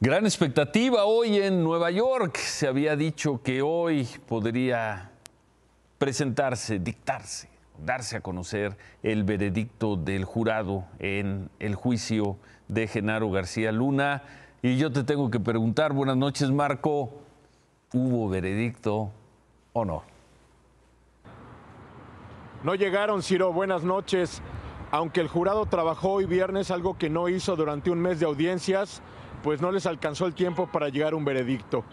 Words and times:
Gran 0.00 0.26
expectativa 0.26 1.06
hoy 1.06 1.38
en 1.38 1.64
Nueva 1.64 1.90
York. 1.90 2.36
Se 2.36 2.68
había 2.68 2.94
dicho 2.94 3.42
que 3.42 3.62
hoy 3.62 4.06
podría 4.28 5.10
presentarse, 5.98 6.78
dictarse, 6.78 7.48
darse 7.84 8.16
a 8.16 8.20
conocer 8.20 8.76
el 9.02 9.24
veredicto 9.24 9.96
del 9.96 10.24
jurado 10.24 10.84
en 11.00 11.50
el 11.58 11.74
juicio 11.74 12.36
de 12.68 12.86
Genaro 12.86 13.28
García 13.32 13.72
Luna. 13.72 14.22
Y 14.62 14.76
yo 14.76 14.92
te 14.92 15.02
tengo 15.02 15.32
que 15.32 15.40
preguntar, 15.40 15.92
buenas 15.92 16.16
noches 16.16 16.48
Marco, 16.52 17.10
¿hubo 17.92 18.28
veredicto 18.28 19.10
o 19.72 19.84
no? 19.84 20.04
No 22.62 22.76
llegaron, 22.76 23.20
Ciro, 23.24 23.52
buenas 23.52 23.82
noches. 23.82 24.42
Aunque 24.92 25.20
el 25.20 25.26
jurado 25.26 25.66
trabajó 25.66 26.12
hoy 26.12 26.24
viernes, 26.26 26.70
algo 26.70 26.96
que 26.96 27.10
no 27.10 27.28
hizo 27.28 27.56
durante 27.56 27.90
un 27.90 27.98
mes 27.98 28.20
de 28.20 28.26
audiencias, 28.26 29.02
pues 29.42 29.60
no 29.60 29.70
les 29.70 29.86
alcanzó 29.86 30.26
el 30.26 30.34
tiempo 30.34 30.66
para 30.66 30.88
llegar 30.88 31.12
a 31.12 31.16
un 31.16 31.24
veredicto. 31.24 31.84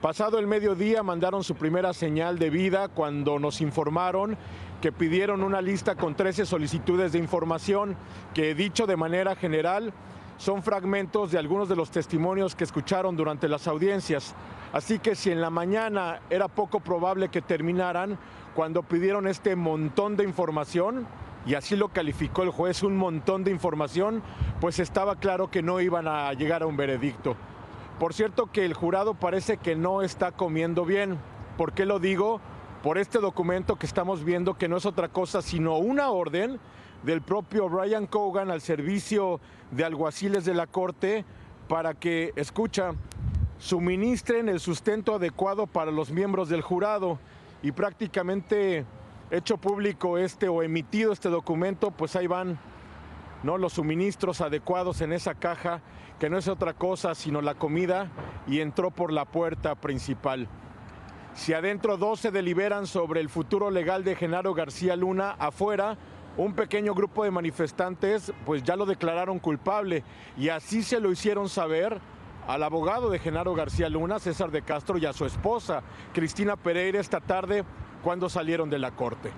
Pasado 0.00 0.38
el 0.38 0.46
mediodía 0.46 1.02
mandaron 1.02 1.44
su 1.44 1.56
primera 1.56 1.92
señal 1.92 2.38
de 2.38 2.48
vida 2.48 2.88
cuando 2.88 3.38
nos 3.38 3.60
informaron 3.60 4.38
que 4.80 4.92
pidieron 4.92 5.42
una 5.42 5.60
lista 5.60 5.94
con 5.94 6.14
13 6.14 6.46
solicitudes 6.46 7.12
de 7.12 7.18
información 7.18 7.96
que, 8.32 8.54
dicho 8.54 8.86
de 8.86 8.96
manera 8.96 9.36
general, 9.36 9.92
son 10.38 10.62
fragmentos 10.62 11.30
de 11.30 11.38
algunos 11.38 11.68
de 11.68 11.76
los 11.76 11.90
testimonios 11.90 12.54
que 12.54 12.64
escucharon 12.64 13.14
durante 13.14 13.46
las 13.46 13.68
audiencias. 13.68 14.34
Así 14.72 14.98
que 14.98 15.14
si 15.14 15.30
en 15.30 15.42
la 15.42 15.50
mañana 15.50 16.20
era 16.30 16.48
poco 16.48 16.80
probable 16.80 17.28
que 17.28 17.42
terminaran, 17.42 18.18
cuando 18.54 18.82
pidieron 18.82 19.26
este 19.26 19.54
montón 19.54 20.16
de 20.16 20.24
información, 20.24 21.06
y 21.46 21.54
así 21.54 21.76
lo 21.76 21.88
calificó 21.88 22.42
el 22.42 22.50
juez, 22.50 22.82
un 22.82 22.96
montón 22.96 23.44
de 23.44 23.50
información, 23.50 24.22
pues 24.60 24.78
estaba 24.78 25.16
claro 25.16 25.50
que 25.50 25.62
no 25.62 25.80
iban 25.80 26.06
a 26.06 26.32
llegar 26.34 26.62
a 26.62 26.66
un 26.66 26.76
veredicto. 26.76 27.36
Por 27.98 28.14
cierto 28.14 28.46
que 28.46 28.64
el 28.64 28.74
jurado 28.74 29.14
parece 29.14 29.56
que 29.56 29.76
no 29.76 30.02
está 30.02 30.32
comiendo 30.32 30.84
bien. 30.84 31.18
¿Por 31.56 31.72
qué 31.72 31.84
lo 31.86 31.98
digo? 31.98 32.40
Por 32.82 32.98
este 32.98 33.18
documento 33.18 33.76
que 33.76 33.86
estamos 33.86 34.24
viendo 34.24 34.54
que 34.54 34.68
no 34.68 34.78
es 34.78 34.86
otra 34.86 35.08
cosa 35.08 35.42
sino 35.42 35.76
una 35.76 36.10
orden 36.10 36.58
del 37.02 37.22
propio 37.22 37.68
Brian 37.68 38.06
Cogan 38.06 38.50
al 38.50 38.60
servicio 38.60 39.40
de 39.70 39.84
alguaciles 39.84 40.44
de 40.44 40.54
la 40.54 40.66
Corte 40.66 41.24
para 41.68 41.94
que, 41.94 42.32
escucha, 42.36 42.92
suministren 43.58 44.48
el 44.48 44.60
sustento 44.60 45.14
adecuado 45.14 45.66
para 45.66 45.90
los 45.90 46.10
miembros 46.10 46.48
del 46.48 46.62
jurado 46.62 47.18
y 47.62 47.72
prácticamente 47.72 48.84
hecho 49.30 49.56
público 49.58 50.18
este 50.18 50.48
o 50.48 50.62
emitido 50.62 51.12
este 51.12 51.28
documento, 51.28 51.90
pues 51.90 52.16
ahí 52.16 52.26
van 52.26 52.58
¿no? 53.42 53.58
los 53.58 53.74
suministros 53.74 54.40
adecuados 54.40 55.00
en 55.00 55.12
esa 55.12 55.34
caja, 55.34 55.80
que 56.18 56.28
no 56.28 56.38
es 56.38 56.48
otra 56.48 56.74
cosa 56.74 57.14
sino 57.14 57.40
la 57.40 57.54
comida, 57.54 58.08
y 58.46 58.60
entró 58.60 58.90
por 58.90 59.12
la 59.12 59.24
puerta 59.24 59.74
principal. 59.74 60.48
Si 61.34 61.52
adentro 61.52 61.96
dos 61.96 62.20
se 62.20 62.30
deliberan 62.30 62.86
sobre 62.86 63.20
el 63.20 63.28
futuro 63.28 63.70
legal 63.70 64.02
de 64.02 64.16
Genaro 64.16 64.52
García 64.52 64.96
Luna, 64.96 65.36
afuera 65.38 65.96
un 66.36 66.54
pequeño 66.54 66.94
grupo 66.94 67.24
de 67.24 67.30
manifestantes 67.30 68.32
pues 68.46 68.62
ya 68.62 68.76
lo 68.76 68.86
declararon 68.86 69.38
culpable 69.38 70.04
y 70.38 70.48
así 70.48 70.82
se 70.82 71.00
lo 71.00 71.10
hicieron 71.10 71.48
saber 71.48 72.00
al 72.46 72.62
abogado 72.62 73.10
de 73.10 73.18
Genaro 73.18 73.54
García 73.54 73.88
Luna, 73.88 74.18
César 74.18 74.50
de 74.50 74.62
Castro, 74.62 74.98
y 74.98 75.06
a 75.06 75.12
su 75.12 75.24
esposa, 75.24 75.82
Cristina 76.12 76.56
Pereira, 76.56 76.98
esta 76.98 77.20
tarde 77.20 77.64
cuando 78.02 78.28
salieron 78.28 78.70
de 78.70 78.78
la 78.78 78.90
corte. 78.92 79.32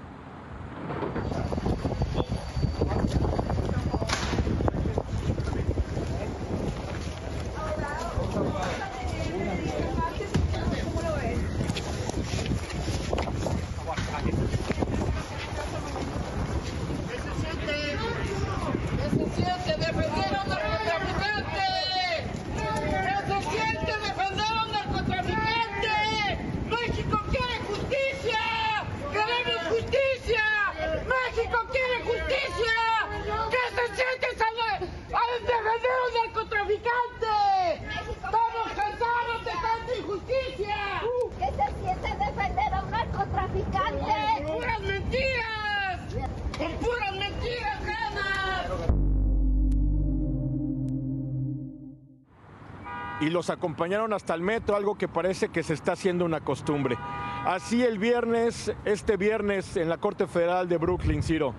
Y 53.23 53.31
los 53.31 53.51
acompañaron 53.51 54.13
hasta 54.13 54.35
el 54.35 54.41
metro, 54.41 54.75
algo 54.75 54.97
que 54.99 55.07
parece 55.07 55.49
que 55.49 55.63
se 55.63 55.75
está 55.75 55.93
haciendo 55.93 56.25
una 56.25 56.41
costumbre. 56.41 56.99
Así 57.47 57.85
el 57.85 57.99
viernes, 57.99 58.73
este 58.85 59.17
viernes 59.17 59.77
en 59.77 59.89
la 59.89 59.99
Corte 59.99 60.27
Federal 60.27 60.69
de 60.69 60.77
Brooklyn, 60.77 61.23
Ciro. 61.23 61.55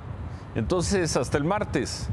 Entonces, 0.55 1.15
hasta 1.15 1.37
el 1.37 1.45
martes. 1.45 2.09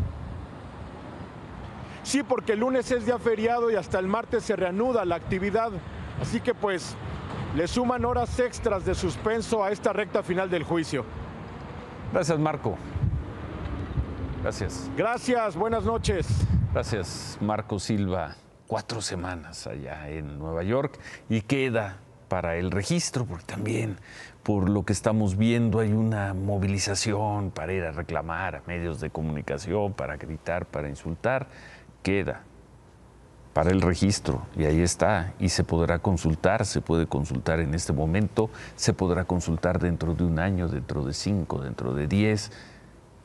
Sí, 2.04 2.22
porque 2.22 2.52
el 2.52 2.60
lunes 2.60 2.92
es 2.92 3.06
día 3.06 3.18
feriado 3.18 3.72
y 3.72 3.74
hasta 3.74 3.98
el 3.98 4.06
martes 4.06 4.44
se 4.44 4.54
reanuda 4.54 5.04
la 5.04 5.16
actividad. 5.16 5.72
Así 6.22 6.40
que 6.40 6.54
pues 6.54 6.94
le 7.56 7.66
suman 7.66 8.04
horas 8.04 8.38
extras 8.38 8.84
de 8.84 8.94
suspenso 8.94 9.64
a 9.64 9.72
esta 9.72 9.92
recta 9.92 10.22
final 10.22 10.48
del 10.48 10.62
juicio. 10.62 11.04
Gracias, 12.12 12.38
Marco. 12.38 12.76
Gracias. 14.42 14.88
Gracias, 14.96 15.56
buenas 15.56 15.84
noches. 15.84 16.28
Gracias, 16.72 17.36
Marco 17.40 17.80
Silva 17.80 18.36
cuatro 18.70 19.00
semanas 19.00 19.66
allá 19.66 20.08
en 20.10 20.38
Nueva 20.38 20.62
York 20.62 20.96
y 21.28 21.40
queda 21.40 21.96
para 22.28 22.54
el 22.54 22.70
registro, 22.70 23.24
porque 23.24 23.44
también 23.44 23.96
por 24.44 24.70
lo 24.70 24.84
que 24.84 24.92
estamos 24.92 25.36
viendo 25.36 25.80
hay 25.80 25.92
una 25.92 26.34
movilización 26.34 27.50
para 27.50 27.72
ir 27.72 27.82
a 27.82 27.90
reclamar 27.90 28.54
a 28.54 28.62
medios 28.68 29.00
de 29.00 29.10
comunicación, 29.10 29.92
para 29.92 30.16
gritar, 30.18 30.66
para 30.66 30.88
insultar, 30.88 31.48
queda 32.04 32.44
para 33.54 33.70
el 33.70 33.82
registro 33.82 34.46
y 34.56 34.66
ahí 34.66 34.82
está. 34.82 35.34
Y 35.40 35.48
se 35.48 35.64
podrá 35.64 35.98
consultar, 35.98 36.64
se 36.64 36.80
puede 36.80 37.08
consultar 37.08 37.58
en 37.58 37.74
este 37.74 37.92
momento, 37.92 38.50
se 38.76 38.92
podrá 38.92 39.24
consultar 39.24 39.80
dentro 39.80 40.14
de 40.14 40.22
un 40.22 40.38
año, 40.38 40.68
dentro 40.68 41.04
de 41.04 41.12
cinco, 41.12 41.60
dentro 41.60 41.92
de 41.92 42.06
diez, 42.06 42.52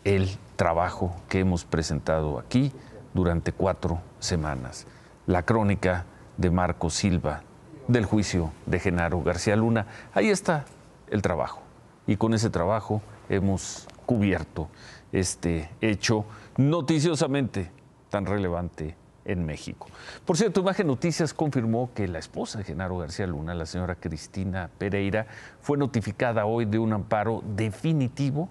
el 0.05 0.27
trabajo 0.55 1.15
que 1.29 1.41
hemos 1.41 1.65
presentado 1.65 2.39
aquí 2.39 2.71
durante 3.13 3.51
cuatro 3.51 4.01
semanas 4.17 4.87
la 5.27 5.43
crónica 5.43 6.05
de 6.37 6.51
Marco 6.51 6.89
Silva 6.89 7.41
del 7.87 8.05
juicio 8.05 8.51
de 8.65 8.79
Genaro 8.79 9.21
García 9.21 9.55
Luna. 9.55 9.87
Ahí 10.13 10.29
está 10.29 10.65
el 11.09 11.21
trabajo. 11.21 11.61
Y 12.07 12.17
con 12.17 12.33
ese 12.33 12.49
trabajo 12.49 13.01
hemos 13.29 13.87
cubierto 14.05 14.69
este 15.11 15.69
hecho 15.81 16.25
noticiosamente 16.57 17.71
tan 18.09 18.25
relevante 18.25 18.95
en 19.25 19.43
México. 19.45 19.87
Por 20.23 20.37
cierto, 20.37 20.61
Imagen 20.61 20.87
Noticias 20.87 21.33
confirmó 21.33 21.89
que 21.95 22.07
la 22.07 22.19
esposa 22.19 22.59
de 22.59 22.63
Genaro 22.63 22.97
García 22.97 23.25
Luna, 23.25 23.55
la 23.55 23.65
señora 23.65 23.95
Cristina 23.95 24.69
Pereira, 24.77 25.25
fue 25.61 25.77
notificada 25.77 26.45
hoy 26.45 26.65
de 26.65 26.77
un 26.77 26.93
amparo 26.93 27.41
definitivo 27.55 28.49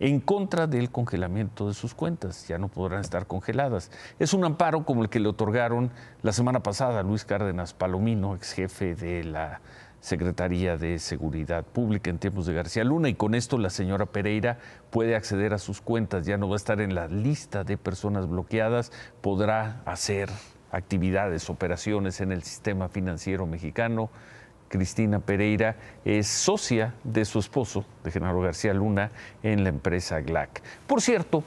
en 0.00 0.20
contra 0.20 0.66
del 0.66 0.90
congelamiento 0.90 1.68
de 1.68 1.74
sus 1.74 1.94
cuentas. 1.94 2.46
Ya 2.48 2.58
no 2.58 2.68
podrán 2.68 3.00
estar 3.00 3.26
congeladas. 3.26 3.90
Es 4.18 4.32
un 4.32 4.44
amparo 4.44 4.84
como 4.84 5.02
el 5.02 5.08
que 5.08 5.20
le 5.20 5.28
otorgaron 5.28 5.90
la 6.22 6.32
semana 6.32 6.62
pasada 6.62 7.00
a 7.00 7.02
Luis 7.02 7.24
Cárdenas 7.24 7.74
Palomino, 7.74 8.34
ex 8.34 8.52
jefe 8.52 8.94
de 8.94 9.24
la 9.24 9.60
Secretaría 10.00 10.76
de 10.76 10.98
Seguridad 10.98 11.64
Pública 11.64 12.10
en 12.10 12.18
tiempos 12.18 12.46
de 12.46 12.54
García 12.54 12.84
Luna 12.84 13.08
y 13.08 13.14
con 13.14 13.34
esto 13.34 13.58
la 13.58 13.70
señora 13.70 14.06
Pereira 14.06 14.58
puede 14.90 15.16
acceder 15.16 15.52
a 15.52 15.58
sus 15.58 15.80
cuentas, 15.80 16.24
ya 16.24 16.36
no 16.36 16.48
va 16.48 16.54
a 16.54 16.56
estar 16.56 16.80
en 16.80 16.94
la 16.94 17.08
lista 17.08 17.64
de 17.64 17.76
personas 17.76 18.28
bloqueadas, 18.28 18.92
podrá 19.20 19.82
hacer 19.86 20.30
actividades, 20.70 21.50
operaciones 21.50 22.20
en 22.20 22.30
el 22.30 22.44
sistema 22.44 22.88
financiero 22.88 23.46
mexicano, 23.46 24.10
Cristina 24.68 25.20
Pereira 25.20 25.76
es 26.04 26.26
socia 26.26 26.94
de 27.04 27.24
su 27.24 27.38
esposo, 27.38 27.84
de 28.04 28.10
Genaro 28.10 28.40
García 28.40 28.74
Luna, 28.74 29.10
en 29.42 29.62
la 29.62 29.70
empresa 29.70 30.20
GLAC. 30.20 30.62
Por 30.86 31.00
cierto, 31.00 31.42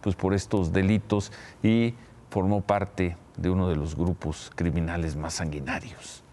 pues, 0.07 0.15
por 0.15 0.33
estos 0.33 0.71
delitos 0.71 1.33
y 1.61 1.93
formó 2.29 2.61
parte 2.61 3.17
de 3.35 3.49
uno 3.49 3.67
de 3.67 3.75
los 3.75 3.93
grupos 3.93 4.49
criminales 4.55 5.17
más 5.17 5.33
sanguinarios 5.33 6.23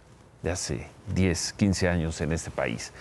de 0.44 0.52
hace 0.52 0.86
10, 1.12 1.54
15 1.54 1.88
años 1.88 2.20
en 2.20 2.30
este 2.30 2.52
país. 2.52 2.92